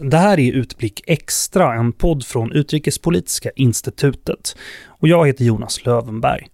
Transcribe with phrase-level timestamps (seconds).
[0.00, 4.56] Det här är Utblick Extra, en podd från Utrikespolitiska institutet.
[4.86, 6.46] Och jag heter Jonas Lövenberg.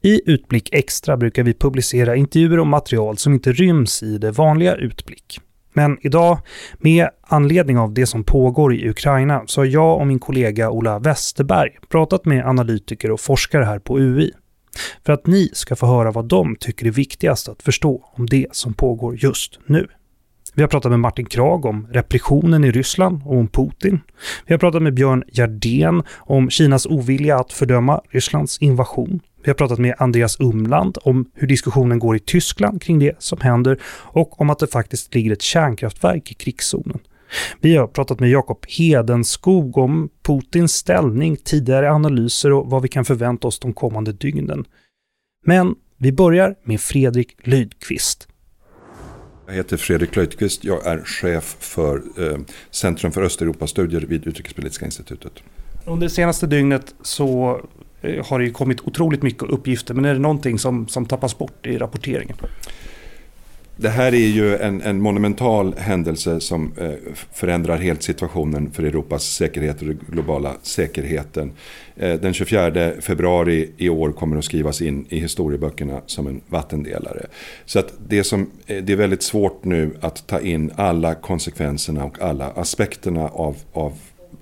[0.00, 4.74] I Utblick Extra brukar vi publicera intervjuer och material som inte ryms i det vanliga
[4.74, 5.40] Utblick.
[5.72, 6.38] Men idag,
[6.78, 10.98] med anledning av det som pågår i Ukraina, så har jag och min kollega Ola
[10.98, 14.32] Westerberg pratat med analytiker och forskare här på UI.
[15.06, 18.46] För att ni ska få höra vad de tycker är viktigast att förstå om det
[18.52, 19.88] som pågår just nu.
[20.56, 24.00] Vi har pratat med Martin Krag om repressionen i Ryssland och om Putin.
[24.46, 29.20] Vi har pratat med Björn Jardén om Kinas ovilja att fördöma Rysslands invasion.
[29.44, 33.40] Vi har pratat med Andreas Umland om hur diskussionen går i Tyskland kring det som
[33.40, 36.98] händer och om att det faktiskt ligger ett kärnkraftverk i krigszonen.
[37.60, 43.04] Vi har pratat med Jakob Hedenskog om Putins ställning, tidigare analyser och vad vi kan
[43.04, 44.64] förvänta oss de kommande dygnen.
[45.46, 48.28] Men vi börjar med Fredrik Lydqvist.
[49.46, 50.64] Jag heter Fredrik Löjtqvist.
[50.64, 52.38] Jag är chef för eh,
[52.70, 55.32] Centrum för Östeuropastudier vid Utrikespolitiska institutet.
[55.84, 57.60] Under det senaste dygnet så
[58.02, 61.38] eh, har det ju kommit otroligt mycket uppgifter, men är det någonting som, som tappas
[61.38, 62.36] bort i rapporteringen?
[63.78, 66.90] Det här är ju en, en monumental händelse som eh,
[67.32, 71.52] förändrar helt situationen för Europas säkerhet och den globala säkerheten.
[71.96, 77.26] Eh, den 24 februari i år kommer att skrivas in i historieböckerna som en vattendelare.
[77.64, 82.04] Så att det, som, eh, det är väldigt svårt nu att ta in alla konsekvenserna
[82.04, 83.92] och alla aspekterna av, av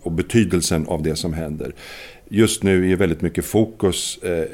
[0.02, 1.74] och betydelsen av det som händer.
[2.28, 4.44] Just nu är väldigt mycket fokus eh,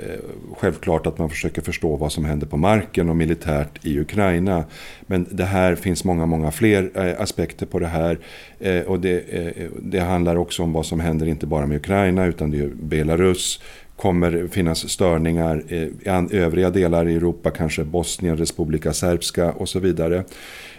[0.57, 4.65] självklart att man försöker förstå vad som händer på marken och militärt i Ukraina.
[5.01, 8.19] Men det här finns många, många fler eh, aspekter på det här.
[8.59, 12.27] Eh, och det, eh, det, handlar också om vad som händer inte bara med Ukraina
[12.27, 13.61] utan det är Belarus
[13.97, 19.79] kommer finnas störningar eh, i övriga delar i Europa, kanske Bosnien, Republika Serbska och så
[19.79, 20.25] vidare.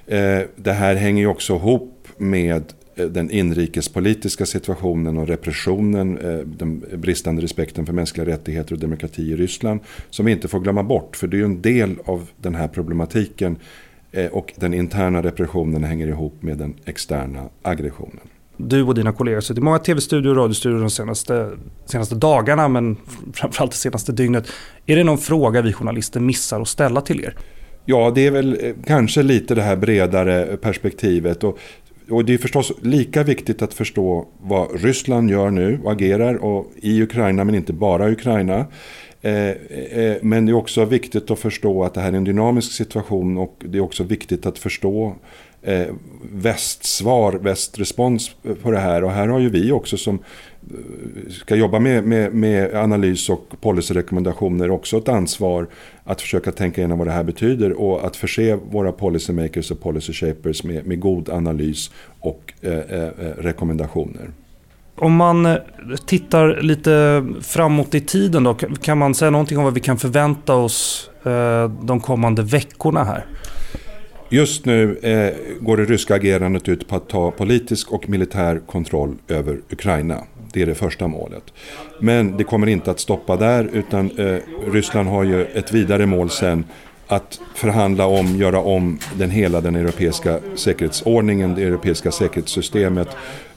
[0.07, 6.83] Eh, det här hänger ju också ihop med den inrikespolitiska situationen och repressionen, eh, den
[6.95, 9.79] bristande respekten för mänskliga rättigheter och demokrati i Ryssland
[10.09, 11.15] som vi inte får glömma bort.
[11.15, 13.57] För det är ju en del av den här problematiken
[14.11, 18.27] eh, och den interna repressionen hänger ihop med den externa aggressionen.
[18.57, 21.49] Du och dina kollegor har suttit i många tv-studior och radiostudior de senaste,
[21.85, 22.97] senaste dagarna men
[23.33, 24.47] framförallt det senaste dygnet.
[24.85, 27.35] Är det någon fråga vi journalister missar att ställa till er?
[27.85, 31.43] Ja, det är väl kanske lite det här bredare perspektivet.
[31.43, 31.59] Och
[32.11, 36.71] och det är förstås lika viktigt att förstå vad Ryssland gör nu och agerar och
[36.75, 38.65] i Ukraina men inte bara Ukraina.
[39.21, 42.71] Eh, eh, men det är också viktigt att förstå att det här är en dynamisk
[42.71, 45.15] situation och det är också viktigt att förstå
[45.61, 45.87] eh,
[46.33, 48.31] västsvar, västrespons
[48.63, 49.03] på det här.
[49.03, 53.47] Och här har ju vi också som eh, ska jobba med, med, med analys och
[53.61, 55.67] policyrekommendationer också ett ansvar
[56.03, 60.13] att försöka tänka igenom vad det här betyder och att förse våra policymakers och policy
[60.13, 64.31] shapers med, med god analys och eh, eh, eh rekommendationer.
[64.95, 65.57] Om man eh,
[66.05, 70.55] tittar lite framåt i tiden då, kan man säga någonting om vad vi kan förvänta
[70.55, 73.25] oss eh, de kommande veckorna här?
[74.33, 79.15] Just nu eh, går det ryska agerandet ut på att ta politisk och militär kontroll
[79.27, 80.23] över Ukraina.
[80.53, 81.43] Det är det första målet.
[81.99, 84.37] Men det kommer inte att stoppa där utan eh,
[84.71, 86.63] Ryssland har ju ett vidare mål sen
[87.07, 93.09] att förhandla om, göra om den hela den europeiska säkerhetsordningen, det europeiska säkerhetssystemet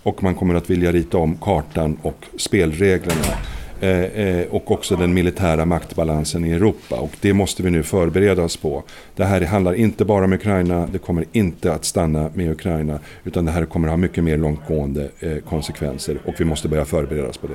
[0.02, 3.36] och man kommer att vilja rita om kartan och spelreglerna.
[3.80, 6.96] Eh, eh, och också den militära maktbalansen i Europa.
[6.96, 8.82] Och det måste vi nu förbereda oss på.
[9.16, 12.98] Det här handlar inte bara om Ukraina, det kommer inte att stanna med Ukraina.
[13.24, 16.84] Utan det här kommer att ha mycket mer långtgående eh, konsekvenser och vi måste börja
[16.84, 17.54] förbereda oss på det.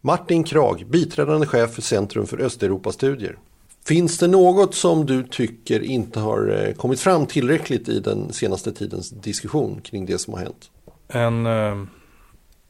[0.00, 3.38] Martin Krag, biträdande chef för Centrum för Östeuropastudier.
[3.84, 9.10] Finns det något som du tycker inte har kommit fram tillräckligt i den senaste tidens
[9.10, 10.70] diskussion kring det som har hänt?
[11.08, 11.46] En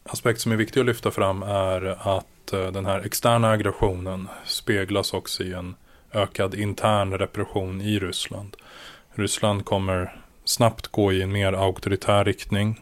[0.08, 5.12] aspekt som är viktig att lyfta fram är att eh, den här externa aggressionen speglas
[5.12, 5.74] också i en
[6.12, 8.56] ökad intern repression i Ryssland.
[9.14, 12.80] Ryssland kommer snabbt gå i en mer auktoritär riktning.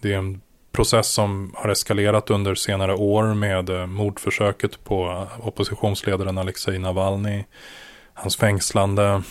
[0.00, 0.40] Det är en
[0.72, 7.44] process som har eskalerat under senare år med eh, mordförsöket på eh, oppositionsledaren Alexej Navalny,
[8.14, 9.22] hans fängslande.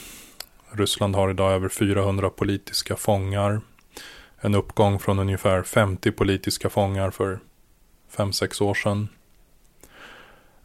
[0.72, 3.62] Ryssland har idag över 400 politiska fångar
[4.44, 7.40] en uppgång från ungefär 50 politiska fångar för
[8.16, 9.08] 5-6 år sedan.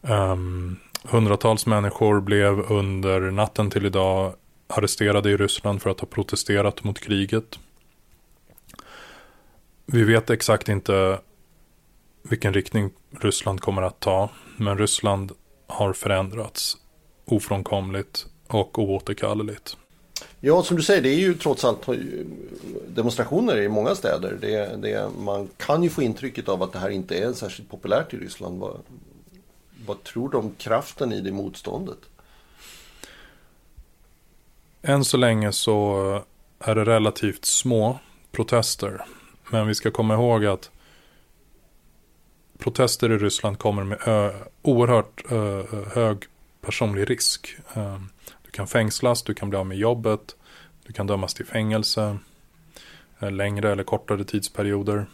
[0.00, 4.34] Um, hundratals människor blev under natten till idag
[4.66, 7.58] arresterade i Ryssland för att ha protesterat mot kriget.
[9.86, 11.20] Vi vet exakt inte
[12.22, 12.90] vilken riktning
[13.20, 15.32] Ryssland kommer att ta, men Ryssland
[15.66, 16.76] har förändrats
[17.24, 19.76] ofrånkomligt och oåterkalleligt.
[20.40, 21.94] Ja, som du säger, det är ju trots allt eh,
[22.88, 24.38] demonstrationer i många städer.
[24.40, 28.14] Det, det, man kan ju få intrycket av att det här inte är särskilt populärt
[28.14, 28.60] i Ryssland.
[28.60, 28.80] Vad,
[29.86, 31.98] vad tror du om kraften i det motståndet?
[34.82, 36.22] Än så länge så
[36.58, 37.98] är det relativt små
[38.30, 39.04] protester.
[39.50, 40.70] Men vi ska komma ihåg att
[42.58, 44.32] protester i Ryssland kommer med ö,
[44.62, 45.62] oerhört ö,
[45.92, 46.24] hög
[46.60, 47.56] personlig risk.
[47.74, 48.08] Ehm,
[48.58, 50.36] du kan fängslas, du kan bli av med jobbet,
[50.86, 52.18] du kan dömas till fängelse,
[53.18, 55.06] eh, längre eller kortare tidsperioder.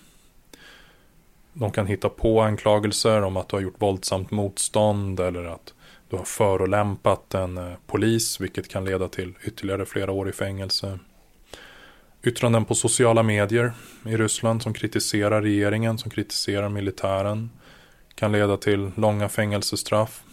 [1.52, 5.74] De kan hitta på anklagelser om att du har gjort våldsamt motstånd eller att
[6.08, 10.98] du har förolämpat en eh, polis, vilket kan leda till ytterligare flera år i fängelse.
[12.22, 13.72] Yttranden på sociala medier
[14.06, 17.50] i Ryssland som kritiserar regeringen, som kritiserar militären,
[18.14, 20.24] kan leda till långa fängelsestraff.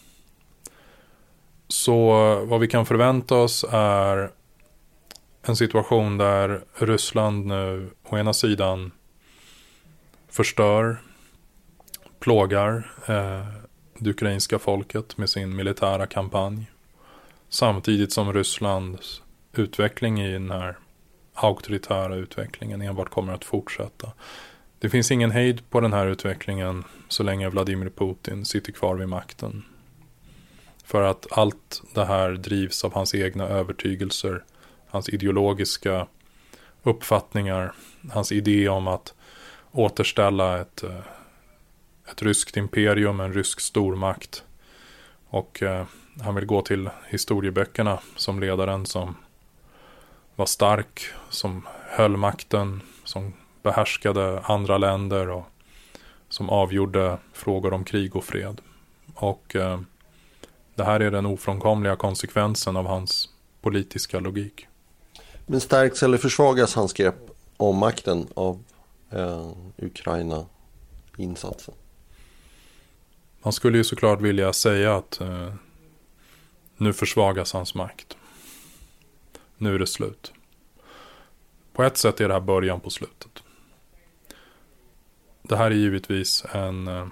[1.71, 2.05] Så
[2.45, 4.31] vad vi kan förvänta oss är
[5.41, 8.91] en situation där Ryssland nu å ena sidan
[10.29, 11.01] förstör,
[12.19, 13.45] plågar eh,
[13.97, 16.71] det ukrainska folket med sin militära kampanj.
[17.49, 19.21] Samtidigt som Rysslands
[19.53, 20.77] utveckling i den här
[21.33, 24.11] auktoritära utvecklingen enbart kommer att fortsätta.
[24.79, 29.09] Det finns ingen hejd på den här utvecklingen så länge Vladimir Putin sitter kvar vid
[29.09, 29.63] makten.
[30.91, 34.43] För att allt det här drivs av hans egna övertygelser,
[34.87, 36.07] hans ideologiska
[36.83, 37.73] uppfattningar,
[38.11, 39.13] hans idé om att
[39.71, 40.99] återställa ett, eh,
[42.11, 44.43] ett ryskt imperium, en rysk stormakt.
[45.27, 45.85] Och eh,
[46.21, 49.15] han vill gå till historieböckerna som ledaren som
[50.35, 53.33] var stark, som höll makten, som
[53.63, 55.45] behärskade andra länder och
[56.29, 58.61] som avgjorde frågor om krig och fred.
[59.15, 59.79] Och eh,
[60.75, 63.29] det här är den ofrånkomliga konsekvensen av hans
[63.61, 64.67] politiska logik.
[65.45, 68.63] Men stärks eller försvagas hans grepp om makten av
[69.09, 71.73] eh, Ukraina-insatsen?
[73.43, 75.53] Man skulle ju såklart vilja säga att eh,
[76.77, 78.17] nu försvagas hans makt.
[79.57, 80.33] Nu är det slut.
[81.73, 83.43] På ett sätt är det här början på slutet.
[85.41, 87.07] Det här är givetvis en eh,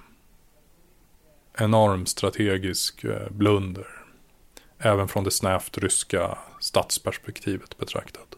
[1.62, 3.88] enorm strategisk eh, blunder.
[4.78, 8.36] Även från det snävt ryska statsperspektivet betraktat.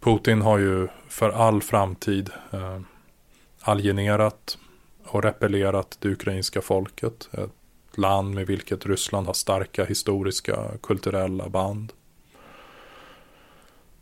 [0.00, 2.80] Putin har ju för all framtid eh,
[3.60, 4.58] alienerat
[5.04, 7.28] och repellerat det ukrainska folket.
[7.32, 11.92] Ett land med vilket Ryssland har starka historiska kulturella band.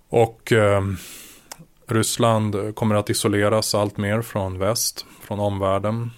[0.08, 0.82] Och eh,
[1.86, 6.10] Ryssland kommer att isoleras allt mer från väst, från omvärlden.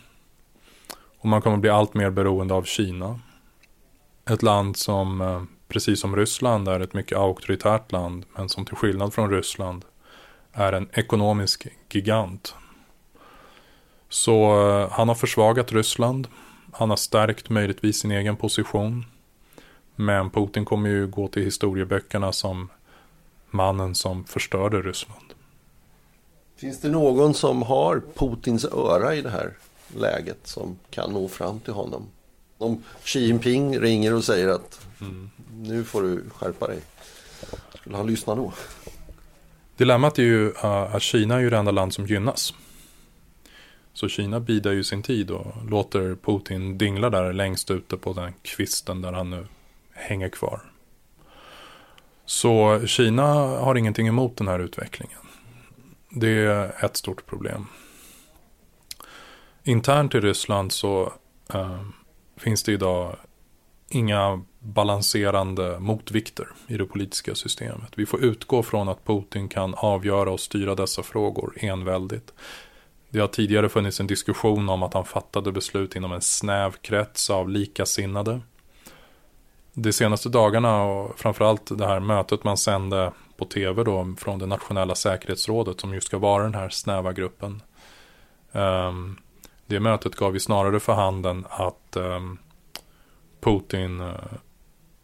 [1.22, 3.20] Och man kommer bli allt mer beroende av Kina.
[4.30, 8.24] Ett land som, eh, precis som Ryssland, är ett mycket auktoritärt land.
[8.36, 9.84] Men som till skillnad från Ryssland
[10.52, 12.54] är en ekonomisk gigant.
[14.08, 16.28] Så eh, han har försvagat Ryssland.
[16.72, 19.04] Han har stärkt möjligtvis sin egen position.
[19.96, 22.69] Men Putin kommer ju gå till historieböckerna som
[23.50, 25.34] mannen som förstörde Ryssland.
[26.56, 29.56] Finns det någon som har Putins öra i det här
[29.96, 32.06] läget som kan nå fram till honom?
[32.58, 35.30] Om Xi Jinping ringer och säger att mm.
[35.56, 36.78] nu får du skärpa dig.
[37.74, 38.52] Skulle han lyssna då?
[39.76, 42.55] Dilemmat är ju eh, att Kina är ju det enda land som gynnas.
[43.93, 48.32] Så Kina bidar ju sin tid och låter Putin dingla där längst ute på den
[48.43, 49.46] kvisten där han nu
[49.93, 50.60] hänger kvar.
[52.26, 55.19] Så Kina har ingenting emot den här utvecklingen.
[56.10, 57.67] Det är ett stort problem.
[59.64, 61.12] Internt i Ryssland så
[61.54, 61.81] eh,
[62.36, 63.16] finns det idag
[63.88, 67.92] inga balanserande motvikter i det politiska systemet.
[67.94, 72.32] Vi får utgå från att Putin kan avgöra och styra dessa frågor enväldigt.
[73.08, 77.31] Det har tidigare funnits en diskussion om att han fattade beslut inom en snäv krets
[77.31, 78.40] av likasinnade
[79.74, 84.46] de senaste dagarna och framförallt det här mötet man sände på tv då från det
[84.46, 87.62] nationella säkerhetsrådet som ju ska vara den här snäva gruppen.
[88.52, 89.19] Um,
[89.72, 92.38] det mötet gav ju snarare för handen att ehm,
[93.41, 94.14] Putin eh,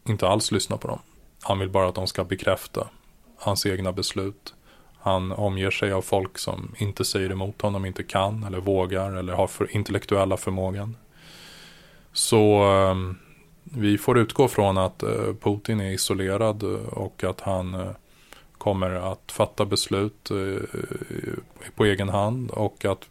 [0.08, 0.98] inte alls lyssnar på dem.
[1.42, 2.88] Han vill bara att de ska bekräfta
[3.36, 4.54] hans egna beslut.
[4.98, 9.32] Han omger sig av folk som inte säger emot honom, inte kan eller vågar eller
[9.32, 10.96] har för intellektuella förmågan.
[12.12, 13.16] Så ehm,
[13.64, 17.90] vi får utgå från att eh, Putin är isolerad eh, och att han eh,
[18.58, 20.62] kommer att fatta beslut eh,
[21.74, 23.08] på egen hand och att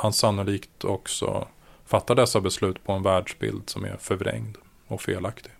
[0.00, 1.48] han sannolikt också
[1.86, 5.52] fattar dessa beslut på en världsbild som är förvrängd och felaktig.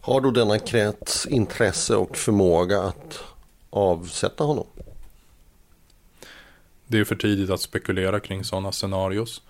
[0.00, 3.24] Har då denna krets intresse och förmåga att
[3.70, 4.66] avsätta honom?
[6.86, 9.42] Det är för tidigt att spekulera kring sådana scenarios.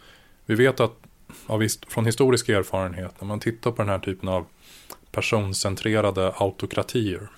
[0.47, 0.97] Vi vet att
[1.89, 4.47] från historisk erfarenhet, när man tittar på den här typen av
[5.11, 7.29] personcentrerade autokratier,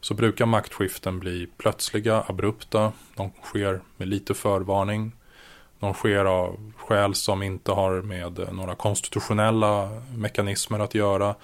[0.00, 5.12] så brukar maktskiften bli plötsliga, abrupta, de sker med lite förvarning,
[5.80, 11.34] de sker av skäl som inte har med eh, några konstitutionella mekanismer att göra.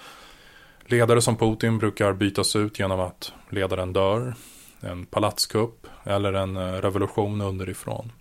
[0.85, 4.33] Ledare som Putin brukar bytas ut genom att ledaren dör,
[4.81, 8.11] en palatskupp eller en eh, revolution underifrån.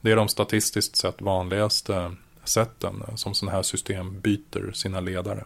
[0.00, 2.10] Det är de statistiskt sett vanligaste eh,
[2.44, 5.44] sätten som sådana här system byter sina ledare.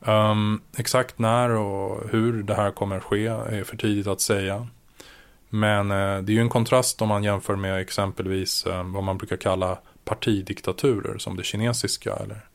[0.00, 4.66] Um, exakt när och hur det här kommer ske är för tidigt att säga.
[5.56, 9.18] Men eh, det är ju en kontrast om man jämför med exempelvis eh, vad man
[9.18, 12.46] brukar kalla partidiktaturer som det kinesiska eller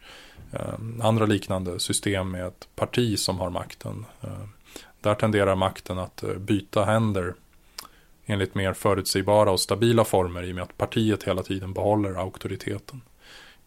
[0.51, 4.05] eh, andra liknande system med ett parti som har makten.
[5.01, 7.34] där tenderar makten att byta händer
[8.25, 13.01] enligt mer förutsägbara och stabila former i och med att partiet hela tiden behåller auktoriteten.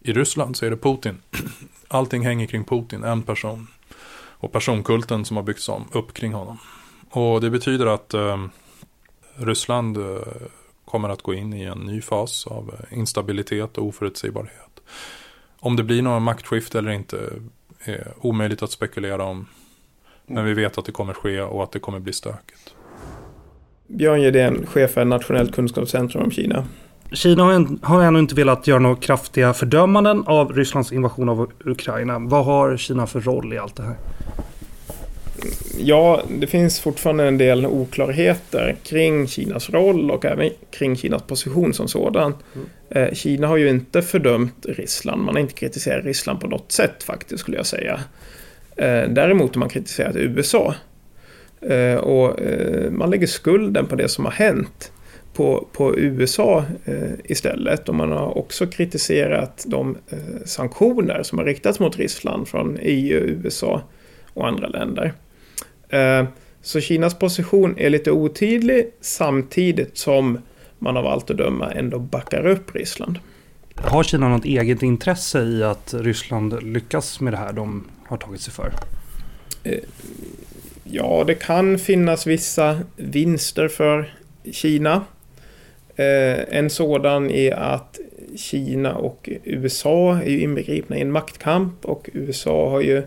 [0.00, 1.22] I Ryssland så är det Putin.
[1.88, 3.66] Allting hänger kring Putin, en person.
[4.14, 6.58] Och personkulten som har byggts om, upp kring honom.
[7.10, 8.36] Och det betyder att eh,
[9.36, 10.18] Ryssland eh,
[10.84, 14.80] kommer att gå in i en ny fas av eh, instabilitet och oförutsägbarhet.
[15.60, 17.18] Om det blir någon maktskifte eller inte
[17.84, 19.46] är omöjligt att spekulera om.
[20.26, 22.74] Men vi vet att det kommer ske och att det kommer bli stökigt.
[23.86, 26.66] Björn Gedén, chef för Nationellt kunskapscentrum om Kina.
[27.12, 32.18] Kina har ännu inte velat göra några kraftiga fördömanden av Rysslands invasion av Ukraina.
[32.18, 33.96] Vad har Kina för roll i allt det här?
[35.78, 41.74] Ja, det finns fortfarande en del oklarheter kring Kinas roll och även kring Kinas position
[41.74, 42.34] som sådan.
[42.54, 43.14] Mm.
[43.14, 47.40] Kina har ju inte fördömt Ryssland, man har inte kritiserat Ryssland på något sätt faktiskt
[47.40, 48.00] skulle jag säga.
[48.76, 50.74] Eh, däremot har man kritiserat USA.
[51.60, 52.38] Eh, och
[52.90, 54.92] man lägger skulden på det som har hänt
[55.34, 57.88] på, på USA eh, istället.
[57.88, 63.20] Och man har också kritiserat de eh, sanktioner som har riktats mot Ryssland från EU,
[63.20, 63.82] USA
[64.34, 65.12] och andra länder.
[65.88, 66.24] Eh,
[66.62, 70.38] så Kinas position är lite otydlig samtidigt som
[70.78, 73.18] man av allt att döma ändå backar upp Ryssland.
[73.74, 78.40] Har Kina något eget intresse i att Ryssland lyckas med det här de har tagit
[78.40, 78.72] sig för?
[79.64, 79.78] Eh,
[80.84, 84.14] ja, det kan finnas vissa vinster för
[84.52, 85.04] Kina.
[85.96, 87.98] Eh, en sådan är att
[88.36, 93.02] Kina och USA är ju inbegripna i en maktkamp och USA har ju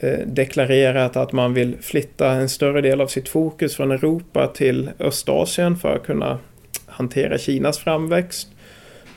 [0.00, 4.90] Eh, deklarerat att man vill flytta en större del av sitt fokus från Europa till
[4.98, 6.38] Östasien för att kunna
[6.86, 8.48] hantera Kinas framväxt.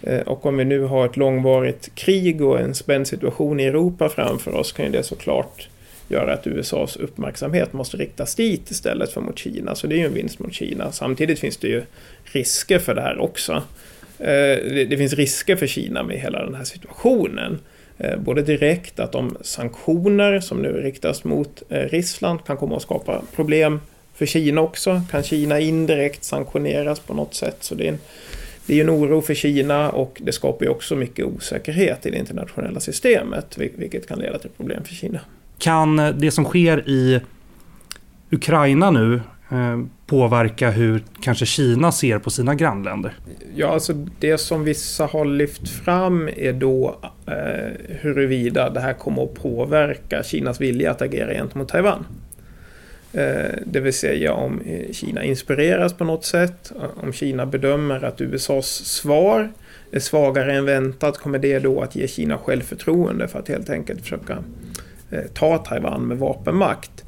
[0.04, 4.10] Eh, och om vi nu har ett långvarigt krig och en spänd situation i Europa
[4.10, 5.70] framför oss kan ju det såklart
[6.08, 9.76] göra att USAs uppmärksamhet måste riktas dit istället för mot Kina.
[9.76, 10.92] Så det är ju en vinst mot Kina.
[10.92, 11.84] Samtidigt finns det ju
[12.24, 13.64] risker för det här också.
[14.20, 14.58] Eh,
[14.90, 17.60] det finns risker för Kina med hela den här situationen.
[18.04, 22.82] Eh, både direkt att de sanktioner som nu riktas mot eh, Ryssland kan komma att
[22.82, 23.80] skapa problem
[24.14, 25.02] för Kina också.
[25.12, 27.58] Kan Kina indirekt sanktioneras på något sätt?
[27.60, 28.00] Så det är en,
[28.66, 32.18] det är en oro för Kina och det skapar ju också mycket osäkerhet i det
[32.18, 35.20] internationella systemet, vilket kan leda till problem för Kina.
[35.58, 37.20] Kan eh, det som sker i
[38.32, 43.14] Ukraina nu Eh, påverka hur kanske Kina ser på sina grannländer?
[43.56, 47.34] Ja, alltså det som vissa har lyft fram är då eh,
[47.88, 52.06] huruvida det här kommer att påverka Kinas vilja att agera gentemot Taiwan.
[53.14, 58.22] Eh, det vill säga om eh, Kina inspireras på något sätt, om Kina bedömer att
[58.22, 59.52] USAs svar
[59.92, 64.02] är svagare än väntat, kommer det då att ge Kina självförtroende för att helt enkelt
[64.02, 64.38] försöka
[65.12, 67.04] Eh, ta Taiwan med vapenmakt.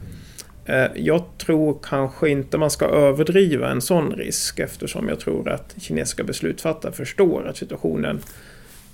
[0.65, 5.75] Eh, jag tror kanske inte man ska överdriva en sån risk eftersom jag tror att
[5.81, 8.21] kinesiska beslutsfattare förstår att situationen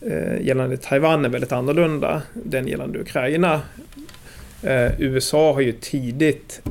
[0.02, 3.62] eh, gällande Taiwan är väldigt annorlunda den gällande Ukraina.
[4.64, 6.62] Eh, USA har ju tidigt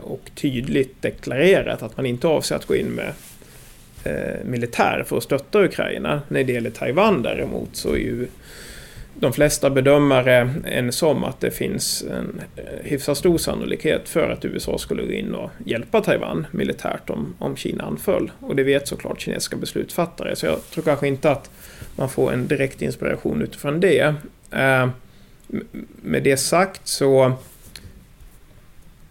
[0.00, 3.12] och tydligt deklarerat att man inte avser att gå in med
[4.44, 6.22] militär för att stötta Ukraina.
[6.28, 8.26] När det gäller Taiwan däremot så är ju
[9.20, 14.44] de flesta bedömare ense om att det finns en eh, hyfsat stor sannolikhet för att
[14.44, 18.30] USA skulle gå in och hjälpa Taiwan militärt om, om Kina anföll.
[18.40, 20.36] Och det vet såklart kinesiska beslutsfattare.
[20.36, 21.50] Så jag tror kanske inte att
[21.96, 24.14] man får en direkt inspiration utifrån det.
[24.50, 24.88] Eh,
[26.02, 27.32] med det sagt så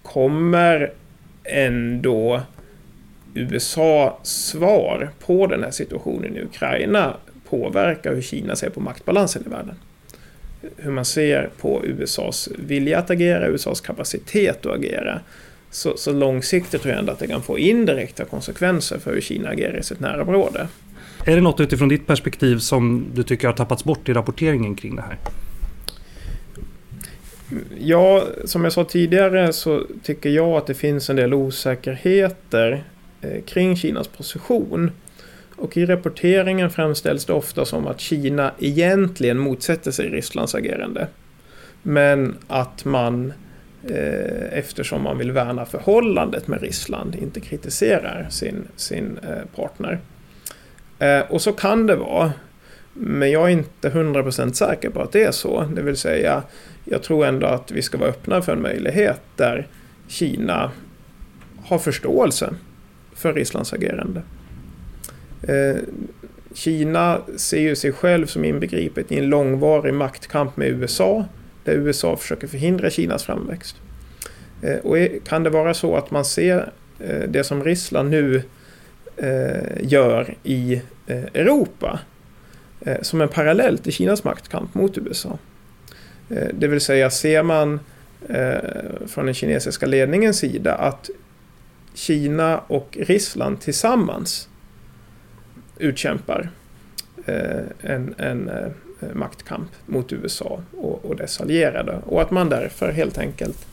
[0.02, 0.92] kommer
[1.44, 2.42] ändå
[3.34, 7.14] USA svar på den här situationen i Ukraina
[7.50, 9.76] påverka hur Kina ser på maktbalansen i världen
[10.78, 15.20] hur man ser på USAs vilja att agera, USAs kapacitet att agera.
[15.72, 19.50] Så, så långsiktigt tror jag ändå att det kan få indirekta konsekvenser för hur Kina
[19.50, 20.68] agerar i sitt närområde.
[21.26, 24.96] Är det något utifrån ditt perspektiv som du tycker har tappats bort i rapporteringen kring
[24.96, 25.18] det här?
[27.80, 32.84] Ja, som jag sa tidigare så tycker jag att det finns en del osäkerheter
[33.22, 34.92] eh, kring Kinas position.
[35.58, 41.08] Och i rapporteringen framställs det ofta som att Kina egentligen motsätter sig Rysslands agerande.
[41.82, 43.34] Men att man,
[43.84, 50.00] eh, eftersom man vill värna förhållandet med Ryssland, inte kritiserar sin, sin eh, partner.
[51.00, 52.34] Eh, och så kan det vara.
[52.94, 55.64] Men jag är inte 100% säker på att det är så.
[55.76, 56.44] Det vill säga,
[56.84, 59.68] jag tror ändå att vi ska vara öppna för en möjlighet där
[60.08, 60.72] Kina
[61.64, 62.54] har förståelse
[63.16, 64.22] för Rysslands agerande.
[65.42, 65.82] Eh,
[66.54, 71.26] Kina ser ju sig själv som inbegripet i en långvarig maktkamp med USA,
[71.64, 73.76] där USA försöker förhindra Kinas framväxt.
[74.62, 78.44] Eh, och kan det vara så att man ser eh, det som Ryssland nu
[79.80, 80.82] gör i
[81.34, 82.00] Europa
[83.02, 85.38] som en parallell till Kinas maktkamp mot USA?
[86.54, 87.80] Det vill säga, ser man
[89.08, 91.10] från den kinesiska ledningens sida att
[91.94, 94.50] Kina och Ryssland tillsammans
[95.80, 96.50] utkämpar
[97.26, 98.72] eh, en, en eh,
[99.14, 102.00] maktkamp mot USA och, och dess allierade.
[102.06, 103.68] Och att man därför helt enkelt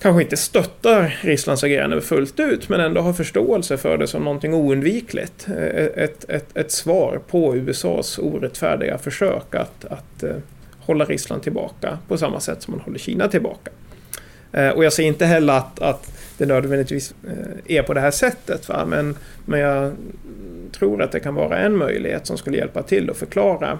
[0.00, 4.54] kanske inte stöttar Rysslands agerande fullt ut men ändå har förståelse för det som någonting
[4.54, 5.48] oundvikligt.
[5.48, 10.36] Eh, ett, ett, ett svar på USAs orättfärdiga försök att, att eh,
[10.80, 13.70] hålla Ryssland tillbaka på samma sätt som man håller Kina tillbaka.
[14.52, 18.10] Eh, och jag säger inte heller att, att det nödvändigtvis eh, är på det här
[18.10, 18.68] sättet.
[18.68, 18.86] Va?
[18.86, 19.92] Men, men jag
[20.72, 23.78] tror att det kan vara en möjlighet som skulle hjälpa till att förklara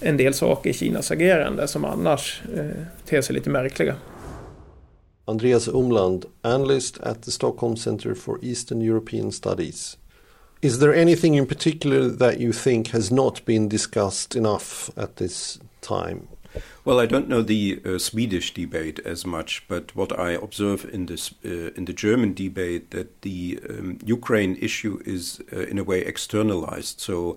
[0.00, 3.94] en del saker i Kinas agerande som annars eh, ter sig lite märkliga.
[5.24, 9.98] Andreas Umland, analyst at the Stockholm Center for Eastern European Studies.
[10.60, 15.60] Is there anything in particular that you think has not been discussed enough at this
[15.80, 16.20] time?
[16.84, 21.06] Well, I don't know the uh, Swedish debate as much, but what I observe in
[21.06, 25.84] this uh, in the German debate that the um, Ukraine issue is uh, in a
[25.84, 27.00] way externalized.
[27.00, 27.36] So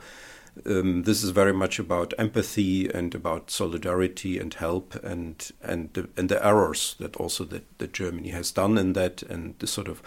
[0.65, 6.10] um, this is very much about empathy and about solidarity and help and and the,
[6.17, 9.88] and the errors that also that, that Germany has done in that and the sort
[9.88, 10.01] of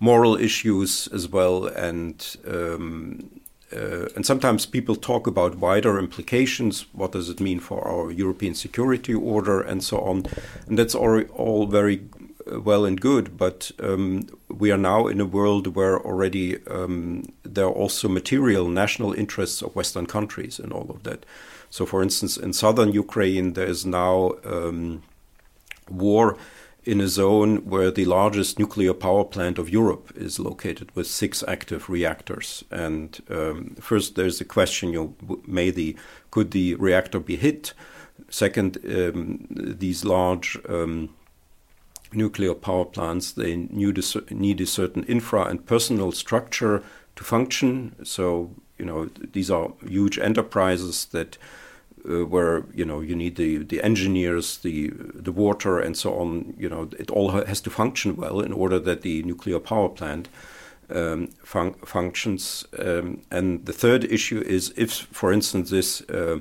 [0.00, 3.40] moral issues as well and um,
[3.72, 6.86] uh, and sometimes people talk about wider implications.
[6.92, 10.26] What does it mean for our European security order and so on?
[10.66, 12.02] And that's all, all very
[12.50, 17.24] uh, well and good, but um, we are now in a world where already um,
[17.42, 21.24] there are also material national interests of Western countries and all of that.
[21.70, 25.02] So, for instance, in southern Ukraine, there is now um,
[25.90, 26.36] war
[26.84, 31.42] in a zone where the largest nuclear power plant of Europe is located with six
[31.48, 32.64] active reactors.
[32.70, 35.96] And um, first, there's the question: you know, may the
[36.30, 37.72] could the reactor be hit?
[38.28, 41.10] Second, um, these large um,
[42.12, 46.82] nuclear power plants they need a, need a certain infra and personal structure
[47.16, 47.94] to function.
[48.04, 51.38] So you know these are huge enterprises that
[52.08, 56.54] uh, where you know you need the the engineers, the the water, and so on.
[56.58, 60.28] You know, it all has to function well in order that the nuclear power plant
[60.90, 62.64] um, fun functions.
[62.78, 66.40] Um, and the third issue is if, for instance, this uh,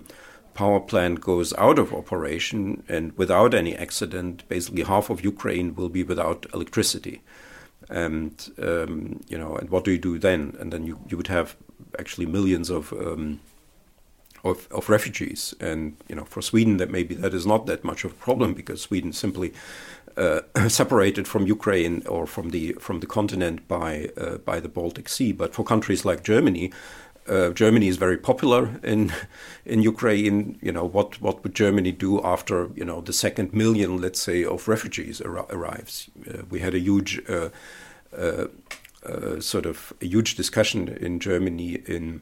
[0.53, 5.89] power plant goes out of operation and without any accident, basically half of Ukraine will
[5.89, 7.21] be without electricity.
[7.89, 10.55] And um, you know, and what do you do then?
[10.59, 11.55] And then you, you would have
[11.99, 13.39] actually millions of um,
[14.43, 15.53] of, of refugees.
[15.59, 18.53] And you know, for Sweden, that maybe that is not that much of a problem
[18.53, 19.53] because Sweden simply
[20.17, 25.09] uh, separated from Ukraine or from the from the continent by uh, by the Baltic
[25.09, 25.31] Sea.
[25.31, 26.71] But for countries like Germany.
[27.25, 29.13] Uh, Germany is very popular in
[29.65, 30.57] in Ukraine.
[30.61, 34.43] You know what what would Germany do after you know the second million, let's say,
[34.43, 36.09] of refugees ar- arrives?
[36.29, 37.49] Uh, we had a huge uh,
[38.17, 42.21] uh, sort of a huge discussion in Germany in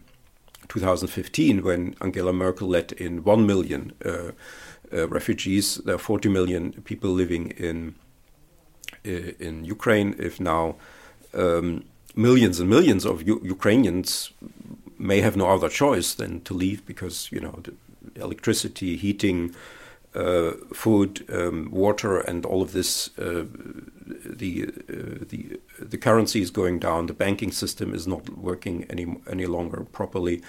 [0.67, 4.32] 2015 when Angela Merkel let in 1 million uh,
[4.93, 5.76] uh, refugees.
[5.86, 7.95] There are 40 million people living in
[9.06, 10.15] uh, in Ukraine.
[10.19, 10.76] If now
[11.34, 14.32] um, millions and millions of U Ukrainians
[15.00, 17.63] may have no other choice than to leave because you know
[18.15, 19.56] electricity, heating,
[20.13, 23.10] uh, food, um, water, and all of this.
[23.17, 23.45] Uh,
[24.26, 27.08] the uh, the the currency is going down.
[27.08, 30.41] The banking system is not working any any longer properly.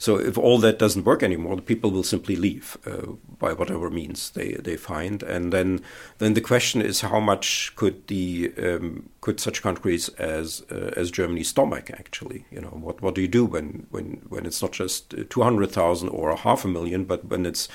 [0.00, 3.90] So if all that doesn't work anymore, the people will simply leave uh, by whatever
[3.90, 5.80] means they, they find, and then
[6.18, 11.10] then the question is how much could the um, could such countries as uh, as
[11.10, 12.44] Germany stomach actually?
[12.52, 15.72] You know what what do you do when when when it's not just two hundred
[15.72, 17.68] thousand or half a million, but when it's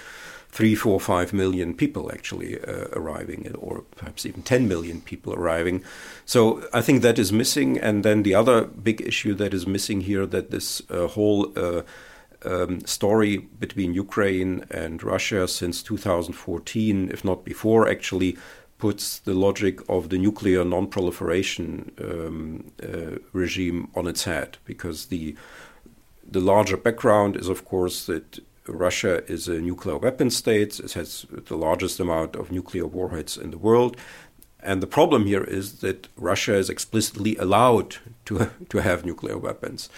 [0.54, 5.84] three, four, five million people actually uh, arriving, or perhaps even 10 million people arriving.
[6.26, 7.80] So I think that is missing.
[7.80, 11.82] And then the other big issue that is missing here that this uh, whole uh,
[12.46, 18.38] um, story between Ukraine and Russia since 2014, if not before, actually
[18.78, 25.36] puts the logic of the nuclear non-proliferation um, uh, regime on its head, because the
[26.26, 30.80] the larger background is, of course, that Russia is a nuclear weapon state.
[30.80, 33.97] It has the largest amount of nuclear warheads in the world.
[34.62, 39.89] And the problem here is that Russia is explicitly allowed to, to have nuclear weapons.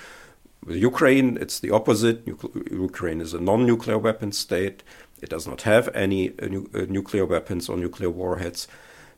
[0.65, 2.27] With Ukraine, it's the opposite.
[2.71, 4.81] Ukraine is a non nuclear weapon state.
[5.21, 8.67] It does not have any uh, nu- uh, nuclear weapons or nuclear warheads,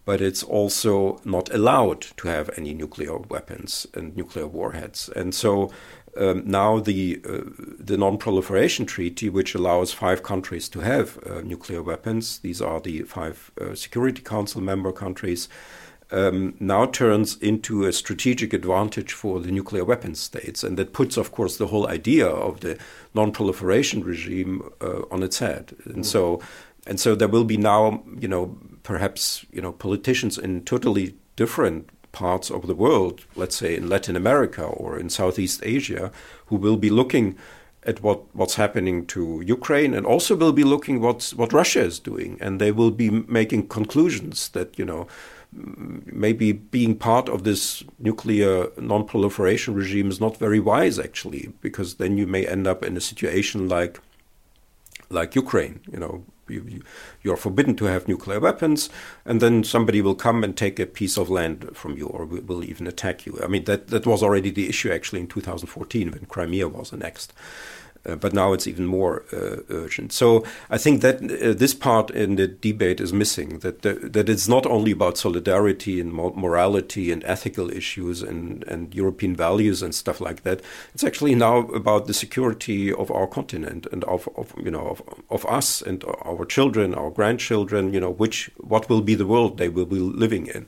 [0.04, 5.10] but it's also not allowed to have any nuclear weapons and nuclear warheads.
[5.16, 5.72] And so
[6.18, 7.42] um, now the uh,
[7.80, 13.04] the non-proliferation treaty, which allows five countries to have uh, nuclear weapons, these are the
[13.04, 15.50] five uh, Security Council member countries,
[16.12, 21.18] um, now turns into a strategic advantage for the nuclear weapon states, and that puts,
[21.18, 22.78] of course, the whole idea of the
[23.14, 25.76] non-proliferation regime uh, on its head.
[25.86, 26.06] And mm.
[26.06, 26.42] so,
[26.86, 31.90] and so there will be now, you know, perhaps you know politicians in totally different
[32.18, 36.06] parts of the world, let's say in Latin America or in Southeast Asia,
[36.48, 37.28] who will be looking
[37.90, 39.22] at what, what's happening to
[39.58, 43.10] Ukraine and also will be looking what's what Russia is doing, and they will be
[43.40, 45.04] making conclusions that you know
[46.26, 48.54] maybe being part of this nuclear
[48.92, 53.08] non-proliferation regime is not very wise actually, because then you may end up in a
[53.12, 53.94] situation like
[55.18, 56.16] like Ukraine, you know,
[56.50, 56.82] you,
[57.24, 58.90] you, are forbidden to have nuclear weapons,
[59.26, 62.64] and then somebody will come and take a piece of land from you, or will
[62.64, 63.40] even attack you.
[63.44, 67.34] I mean, that that was already the issue actually in 2014 when Crimea was annexed.
[68.08, 70.14] Uh, but now it's even more uh, urgent.
[70.14, 73.60] So I think that uh, this part in the debate is missing.
[73.60, 79.36] That that it's not only about solidarity and morality and ethical issues and, and European
[79.36, 80.62] values and stuff like that.
[80.94, 85.02] It's actually now about the security of our continent and of, of you know of,
[85.30, 87.94] of us and our children, our grandchildren.
[87.94, 90.68] You know which what will be the world they will be living in,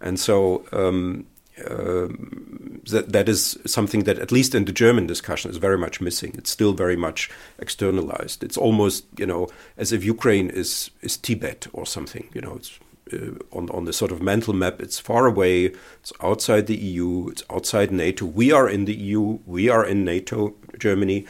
[0.00, 0.64] and so.
[0.72, 1.26] Um,
[1.70, 6.00] um, that that is something that at least in the German discussion is very much
[6.00, 6.34] missing.
[6.36, 8.42] It's still very much externalized.
[8.42, 12.28] It's almost you know as if Ukraine is is Tibet or something.
[12.34, 12.78] You know, it's
[13.12, 14.80] uh, on on the sort of mental map.
[14.80, 15.72] It's far away.
[16.00, 17.28] It's outside the EU.
[17.28, 18.26] It's outside NATO.
[18.26, 19.38] We are in the EU.
[19.46, 20.54] We are in NATO.
[20.78, 21.26] Germany,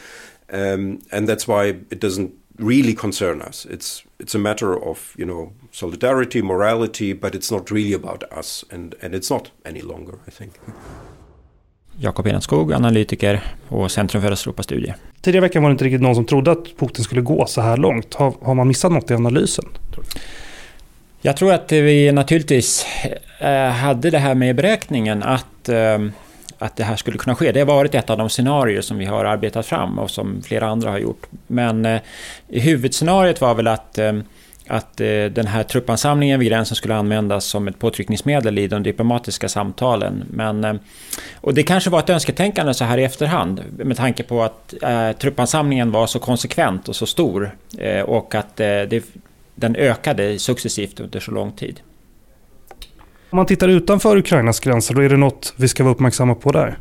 [0.51, 3.65] um, and that's why it doesn't really concern us.
[3.67, 8.65] It's it's a matter of you know solidarity, morality, but it's not really about us,
[8.73, 10.53] and and it's not any longer, I think.
[11.99, 14.97] Jakob Enskog, analytiker på Centrum för Östeuropastudier.
[15.21, 17.77] Tidigare veckan var det inte riktigt någon som trodde att Putin skulle gå så här
[17.77, 18.15] långt.
[18.15, 19.65] Har, har man missat något i analysen?
[21.21, 22.87] Jag tror att vi naturligtvis
[23.39, 25.99] eh, hade det här med i beräkningen att eh,
[26.63, 27.53] att det här skulle kunna ske.
[27.53, 30.67] Det har varit ett av de scenarier som vi har arbetat fram och som flera
[30.67, 31.27] andra har gjort.
[31.47, 32.01] Men eh,
[32.49, 34.13] huvudscenariot var väl att eh,
[34.67, 39.49] att eh, den här truppansamlingen vid gränsen skulle användas som ett påtryckningsmedel i de diplomatiska
[39.49, 40.25] samtalen.
[40.31, 40.75] Men, eh,
[41.41, 45.13] och det kanske var ett önsketänkande så här i efterhand med tanke på att eh,
[45.13, 49.05] truppansamlingen var så konsekvent och så stor eh, och att eh, det,
[49.55, 51.81] den ökade successivt under så lång tid.
[53.33, 56.53] Om man tittar utanför Ukrainas gränser, då är det något vi ska vara uppmärksamma på
[56.53, 56.79] där?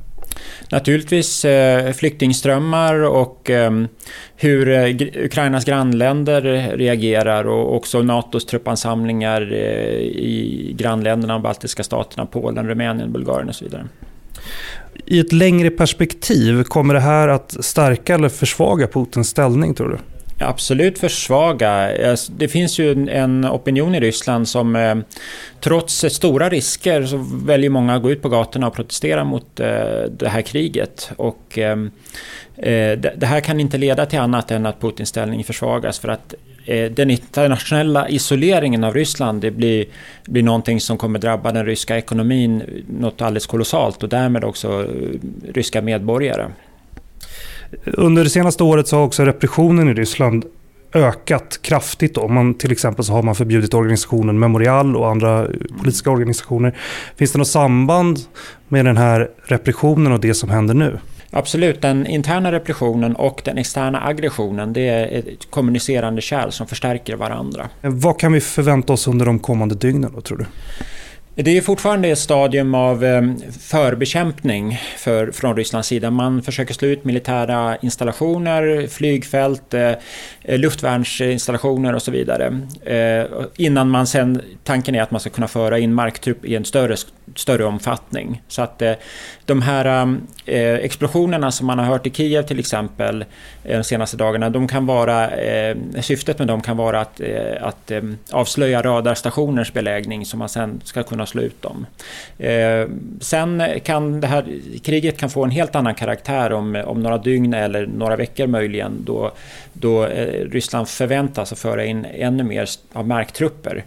[0.71, 3.87] Naturligtvis eh, flyktingströmmar och ehm,
[4.35, 6.41] hur eh, Ukrainas grannländer
[6.77, 9.59] reagerar och också NATOs truppansamlingar eh,
[9.99, 13.87] i grannländerna, de baltiska staterna, Polen, Rumänien, Bulgarien och så vidare.
[15.05, 19.97] I ett längre perspektiv, kommer det här att stärka eller försvaga Putins ställning tror du?
[20.41, 21.69] Absolut försvaga.
[22.09, 24.95] Alltså, det finns ju en opinion i Ryssland som eh,
[25.59, 29.67] trots stora risker så väljer många att gå ut på gatorna och protestera mot eh,
[30.17, 31.11] det här kriget.
[31.17, 31.77] Och eh,
[33.15, 36.35] det här kan inte leda till annat än att Putins ställning försvagas för att
[36.91, 39.85] den internationella isoleringen av Ryssland det blir,
[40.25, 44.87] blir någonting som kommer drabba den ryska ekonomin något alldeles kolossalt och därmed också
[45.53, 46.47] ryska medborgare.
[47.85, 50.45] Under det senaste året så har också repressionen i Ryssland
[50.93, 52.15] ökat kraftigt.
[52.15, 52.27] Då.
[52.27, 56.77] Man, till exempel så har man förbjudit organisationen Memorial och andra politiska organisationer.
[57.15, 58.19] Finns det något samband
[58.67, 60.99] med den här repressionen och det som händer nu?
[61.33, 67.15] Absolut, den interna repressionen och den externa aggressionen det är ett kommunicerande kärl som förstärker
[67.15, 67.69] varandra.
[67.81, 70.45] Vad kan vi förvänta oss under de kommande dygnen då, tror du?
[71.35, 76.11] Det är fortfarande ett stadium av ehm, förbekämpning för, från Rysslands sida.
[76.11, 79.93] Man försöker slå ut militära installationer, flygfält, eh,
[80.43, 82.59] luftvärnsinstallationer och så vidare.
[82.85, 86.65] Eh, innan man sen, tanken är att man ska kunna föra in marktrupp i en
[86.65, 86.95] större,
[87.35, 88.41] större omfattning.
[88.47, 88.93] Så att eh,
[89.45, 90.17] de här
[90.81, 93.25] explosionerna som man har hört i Kiev till exempel
[93.63, 95.29] de senaste dagarna, de kan vara,
[96.01, 97.21] syftet med dem kan vara att,
[97.61, 101.85] att ehm, avslöja radarstationers beläggning som man sen ska kunna kunna slå ut dem.
[102.37, 102.87] Eh,
[103.19, 104.45] sen kan det här
[104.83, 109.03] kriget kan få en helt annan karaktär om, om några dygn eller några veckor möjligen
[109.05, 109.31] då,
[109.73, 113.85] då eh, Ryssland förväntas att föra in ännu mer av marktrupper.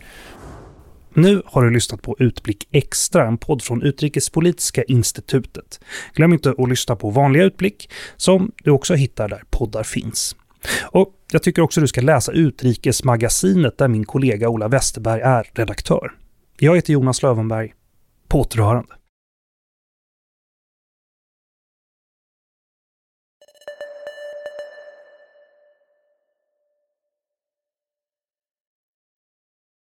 [1.17, 5.81] Nu har du lyssnat på Utblick Extra, en podd från Utrikespolitiska institutet.
[6.15, 10.37] Glöm inte att lyssna på vanliga Utblick, som du också hittar där poddar finns.
[10.83, 16.13] Och jag tycker också du ska läsa Utrikesmagasinet där min kollega Ola Westerberg är redaktör.
[16.59, 17.75] Jag heter Jonas Lövenberg.
[18.29, 18.95] På återhörande.